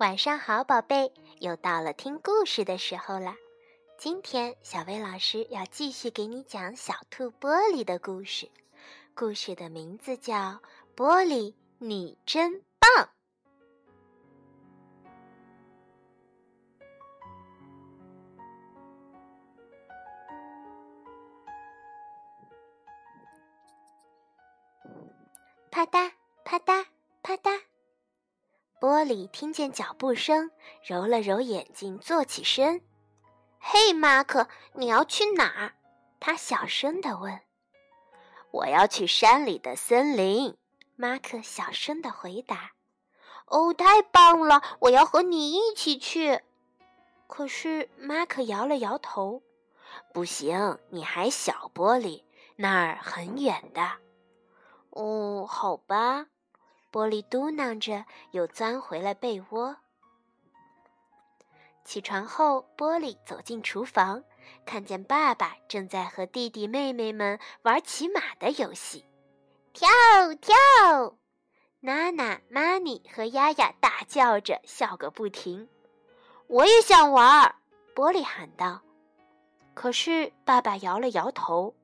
[0.00, 3.34] 晚上好，宝贝，又到了听故事的时候了。
[3.98, 8.50] 今天小薇老师要继续给你讲小兔玻璃的故事，
[9.14, 10.34] 故事的名字叫
[10.96, 13.04] 《玻璃你真棒》。
[25.70, 26.19] 啪嗒。
[28.90, 30.50] 玻璃听见脚步声，
[30.82, 32.82] 揉了揉眼睛，坐起身。
[33.60, 35.74] “嘿，马克，你要去哪儿？”
[36.18, 37.40] 他小声地问。
[38.50, 40.56] “我要去山里的森林。”
[40.98, 42.72] 马克小声地回答。
[43.46, 44.60] “哦，太棒了！
[44.80, 46.40] 我要和你一起去。”
[47.28, 49.40] 可是马克摇了摇头。
[50.12, 52.24] “不行，你还小，玻璃，
[52.56, 53.88] 那儿很远的。
[54.90, 56.26] ”“哦，好吧。”
[56.92, 59.76] 玻璃嘟囔着，又钻回了被窝。
[61.84, 64.22] 起床后，玻璃走进厨房，
[64.66, 69.06] 看见爸爸正在和弟弟妹妹们玩骑马的游戏，
[69.72, 69.88] 跳
[70.40, 71.16] 跳！
[71.80, 75.68] 娜娜、玛尼和丫丫大叫着，笑个不停。
[76.46, 77.54] 我也想玩，
[77.94, 78.82] 玻璃喊道。
[79.72, 81.74] 可是爸爸摇了摇头：“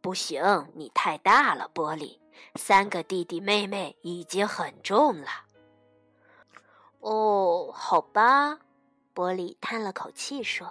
[0.00, 2.18] 不行，你太大了，玻璃。”
[2.56, 5.28] 三个弟弟妹妹已经很重了。
[7.00, 8.58] 哦，好吧，
[9.14, 10.70] 玻璃叹了口气说。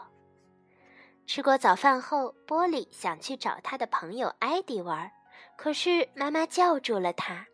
[1.25, 5.11] 吃过早饭后，玻璃想去找他的朋友艾迪玩，
[5.55, 7.47] 可是妈妈叫住了他。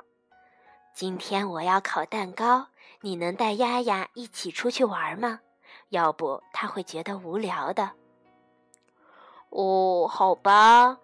[0.93, 2.67] 今天我要烤蛋糕，
[3.01, 5.41] 你能带丫丫一起出去玩吗？
[5.89, 7.91] 要不他会觉得无聊的。
[9.49, 10.97] 哦，好吧，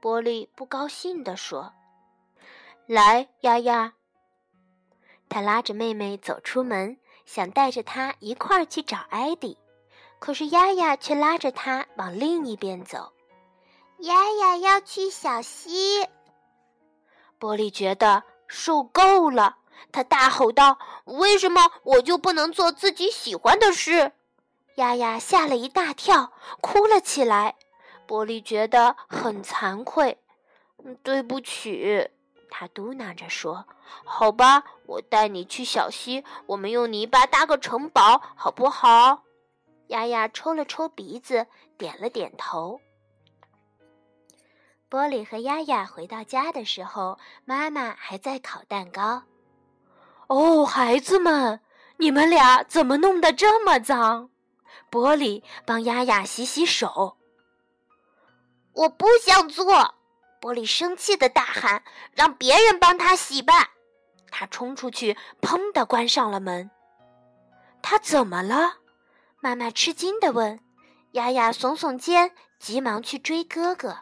[0.00, 1.72] 玻璃不高兴地说。
[2.88, 3.92] 来，丫丫。
[5.28, 9.58] 他拉着妹妹走出门，想带着她一块儿去找艾迪，
[10.18, 13.12] 可是丫丫却拉着他往另一边走。
[13.98, 16.08] 丫丫要去小溪。
[17.38, 19.58] 玻璃觉得受够了，
[19.92, 24.12] 他大吼道：“为什么我就不能做自己喜欢的事？”
[24.76, 26.32] 丫丫吓了一大跳，
[26.62, 27.56] 哭了起来。
[28.06, 30.16] 玻璃觉得很惭愧，
[31.02, 32.08] 对不起。
[32.50, 33.66] 他嘟囔着说
[34.04, 39.24] ：“好吧，我带你去小溪，我们用泥巴搭个城堡，好不好？”
[39.88, 42.80] 丫丫抽了抽鼻子，点了点头。
[44.90, 49.22] 玻璃和丫丫回到家的时候，妈妈还在烤蛋糕。
[50.28, 51.60] 哦，孩子们，
[51.98, 54.30] 你们俩怎么弄得这么脏？
[54.90, 57.16] 玻璃帮丫丫洗洗手。
[58.72, 59.94] 我不想做。
[60.40, 61.82] 玻璃生气的大喊
[62.14, 63.70] ：“让别人帮他洗吧！”
[64.30, 66.70] 他冲出去，砰的关上了门。
[67.82, 68.74] 他怎么了？
[69.40, 70.60] 妈妈吃惊的问。
[71.12, 73.98] 丫丫耸耸肩，急忙去追哥哥。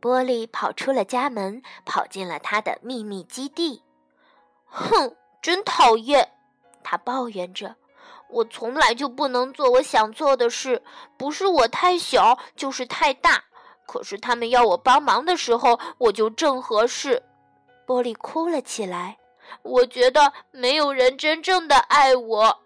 [0.00, 3.82] 玻璃跑出了家门，跑进了他的秘密基地。
[4.66, 6.32] 哼，真讨厌！
[6.84, 7.76] 他抱怨着
[8.28, 10.82] ：“我从来就不能做我想做的事，
[11.16, 13.44] 不是我太小，就是太大。”
[13.90, 17.24] 可是他们要我帮忙的时候，我就正合适。
[17.84, 19.18] 玻璃哭了起来。
[19.62, 22.60] 我觉得没有人真正的爱我。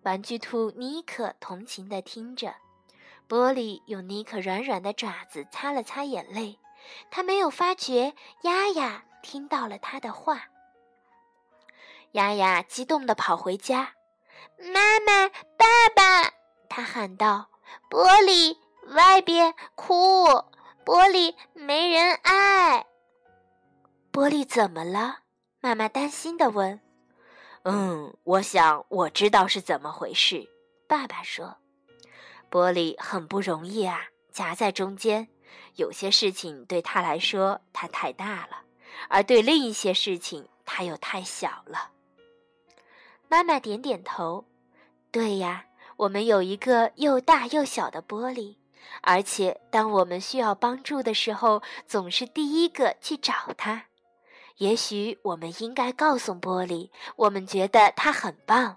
[0.00, 2.54] 玩具兔妮可同情的听着。
[3.28, 6.58] 玻璃用妮可软软的爪子擦了擦眼泪。
[7.10, 10.44] 他没有发觉丫丫听到了他的话。
[12.12, 13.92] 丫丫激动的跑回家。
[14.56, 15.28] 妈妈，
[15.58, 16.32] 爸爸！
[16.70, 17.50] 他喊道。
[17.90, 18.56] 玻璃。
[18.90, 19.94] 外边哭，
[20.84, 22.86] 玻璃没人爱。
[24.12, 25.20] 玻璃怎么了？
[25.60, 26.80] 妈妈担心的问。
[27.62, 30.48] 嗯，我想我知道是怎么回事。
[30.88, 31.58] 爸爸说
[32.50, 35.28] ：“玻璃很不容易啊，夹在中间。
[35.76, 38.64] 有些事情对他来说，他太大了；
[39.08, 41.92] 而对另一些事情，他又太小了。”
[43.28, 44.46] 妈妈点点头。
[45.12, 45.66] 对呀，
[45.96, 48.56] 我们有一个又大又小的玻璃。
[49.02, 53.86] 而且，当我们需要帮助的时候，总是第一个去找他。
[54.56, 58.76] 也许我们应该告诉玻璃，我们觉得他很棒。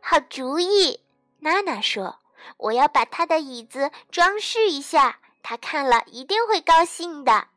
[0.00, 1.00] 好主意，
[1.38, 2.18] 娜娜说
[2.58, 7.48] ：“我要把他的椅子装饰一下，他看了一定会高兴的。”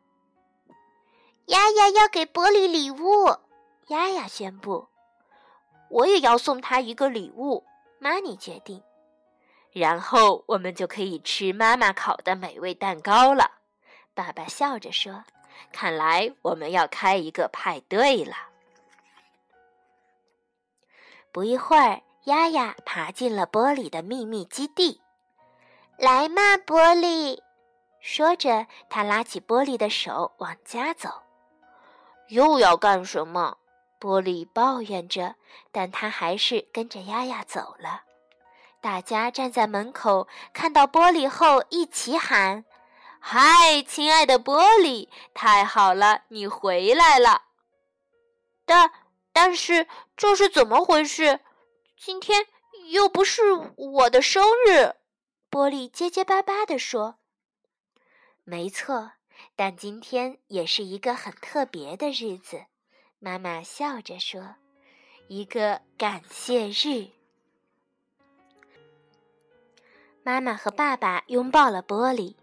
[1.48, 3.38] 丫丫要给玻璃礼物，
[3.88, 4.88] 丫丫宣布
[5.90, 7.66] ：“我也要送他一个礼物。”
[8.00, 8.82] 玛尼决定。
[9.72, 13.52] 然后我们就可以吃妈妈烤的美味蛋糕了，
[14.14, 15.24] 爸爸笑着说
[15.72, 18.36] ：“看来我们要开一个派对了。”
[21.32, 25.02] 不一会儿，丫丫爬进了玻璃的秘密基地。
[25.98, 27.40] 来嘛，玻璃！
[28.00, 31.22] 说着，他拉起玻璃的手往家走。
[32.30, 33.58] 又要干什么？
[34.00, 35.36] 玻璃抱怨着，
[35.72, 38.04] 但他还是跟着丫丫走了。
[38.82, 42.64] 大家站在门口，看到玻璃后一起喊
[43.20, 47.44] ：“嗨，亲爱的玻璃，太好了，你回来了！”
[48.66, 48.92] 但
[49.34, 51.40] 但是这是怎么回事？
[51.98, 52.46] 今天
[52.90, 53.42] 又不是
[53.76, 54.96] 我的生日。
[55.50, 57.18] 玻璃结结巴巴地说
[58.44, 59.14] ：“没错，
[59.56, 62.66] 但今天也是一个很特别的日子。”
[63.20, 64.56] 妈妈笑着说
[65.28, 67.17] ：“一个感谢日。”
[70.28, 72.36] 妈妈和爸爸拥抱了玻璃，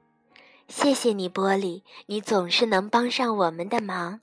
[0.68, 4.22] 谢谢你，玻璃，你总是能帮上我们的忙。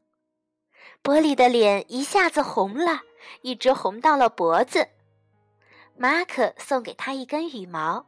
[1.03, 3.01] 玻璃的脸一下子红了，
[3.43, 4.87] 一直红到了脖子。
[5.95, 8.07] 马可送给他一根羽毛。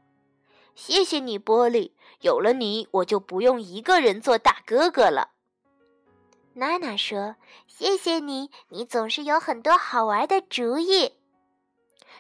[0.74, 1.92] 谢谢你，玻璃。
[2.22, 5.30] 有了你，我就不用一个人做大哥哥了。
[6.54, 7.36] 娜娜说
[7.70, 11.14] ：“谢谢你，你总是有很多好玩的主意。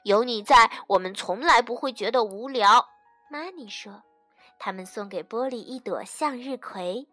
[0.03, 2.89] 有你在，我们从来不会觉得无聊。”
[3.29, 4.03] 玛尼说
[4.59, 7.07] ：“他们送给玻璃一朵向日葵，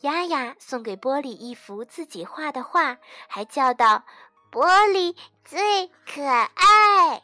[0.00, 2.98] 丫丫送给玻璃一幅自己画的画，
[3.28, 4.04] 还叫道
[4.50, 7.22] ：‘玻璃最可爱。’”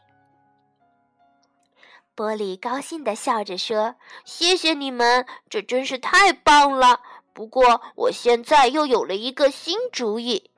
[2.15, 7.01] 玻璃高兴地笑着说：“谢谢你们，这真是太棒了。
[7.33, 10.51] 不过我现在又有了一个新主意。”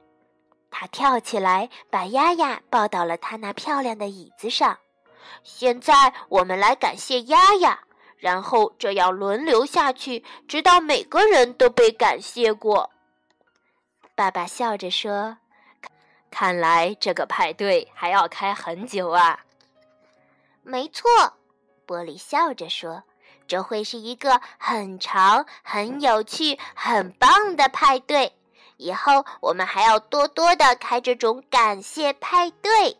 [0.71, 4.79] 他跳起来，把丫丫抱到了他那漂亮的椅子上。
[5.43, 7.79] 现在我们来感谢丫丫，
[8.17, 12.91] 然后这样轮流下去，直到每个人都被感谢过。
[14.15, 15.39] 爸爸笑着说
[16.31, 19.41] ：“看来这个派对还要开很久啊。”
[20.63, 21.11] 没错。
[21.85, 23.03] 玻璃笑着说
[23.49, 28.33] ：“这会是一个很长、很有趣、很棒的派对。
[28.77, 32.97] 以后我们还要多多的开这种感谢派对。”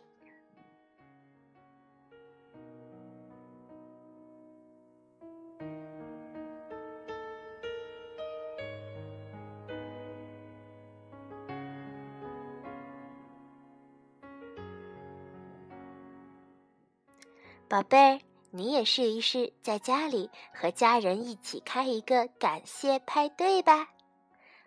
[17.73, 18.19] 宝贝儿。
[18.51, 23.89] 你也试一试，在家里和家人一起开一个感谢派对吧。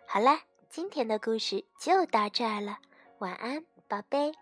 [0.05, 2.79] 好啦，今天的故事就到这儿了，
[3.19, 4.33] 晚安，宝贝。